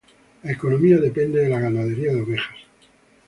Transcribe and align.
La 0.41 0.53
economía 0.53 0.97
depende 0.97 1.41
de 1.41 1.49
la 1.49 1.59
ganadería 1.59 2.11
de 2.11 2.21
ovejas. 2.23 2.57